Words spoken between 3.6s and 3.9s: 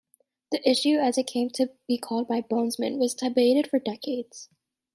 for